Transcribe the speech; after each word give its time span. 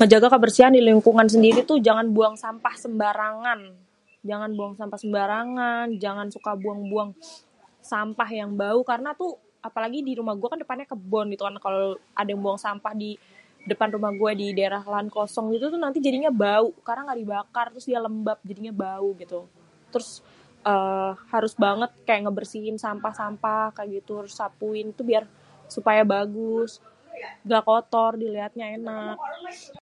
Menjaga 0.00 0.28
kebersihan 0.34 0.72
di 0.76 0.80
lingkungan 0.88 1.26
sendiri 1.34 1.60
tuh 1.70 1.78
jangan 1.86 2.06
buang 2.16 2.36
sampah 2.44 2.74
sembarangan. 2.84 3.60
Jangan 4.30 4.50
buang 4.58 4.74
sampah 4.80 4.98
sembarangan, 5.04 5.86
jangan 6.04 6.26
suka 6.36 6.52
buang-buang 6.62 7.10
sampah 7.90 8.28
yang 8.40 8.50
bau. 8.62 8.80
Karna 8.90 9.10
tuh, 9.22 9.32
apalagi 9.68 9.98
di 10.08 10.12
rumah 10.18 10.34
gua 10.40 10.48
kan 10.52 10.60
depannya 10.62 10.86
kebon 10.92 11.26
gitu 11.32 11.42
kan 11.48 11.56
kalo 11.64 11.80
ada 12.20 12.28
yang 12.32 12.42
buang 12.46 12.60
sampah 12.66 12.92
di 13.02 13.10
depan 13.70 13.88
rumah 13.96 14.12
gua 14.20 14.30
di 14.42 14.46
daerah 14.58 14.82
lahan 14.92 15.08
kosong 15.16 15.46
gitu 15.54 15.66
tuh 15.74 15.80
nanti 15.84 15.98
jadinya 16.06 16.30
bau 16.44 16.68
karna 16.86 17.02
gak 17.10 17.20
dibakar, 17.22 17.66
terus 17.74 17.86
dia 17.90 17.98
lembab, 18.06 18.38
jadinya 18.48 18.72
bau 18.84 19.08
gitu. 19.22 19.40
Terus 19.92 20.10
eee 20.68 21.12
harus 21.34 21.54
banget 21.66 21.90
kayak 22.06 22.22
ngebersihin 22.26 22.76
sampah-sampah 22.84 23.62
kayak 23.76 23.90
gitu, 24.02 24.12
harus 24.24 24.32
disapuin. 24.34 24.86
Itu 24.94 25.02
biar 25.10 25.24
supaya 25.74 26.02
bagus, 26.14 26.70
nggak 27.48 27.64
kotor, 27.68 28.10
diliatnya 28.22 28.66
enak. 28.78 29.18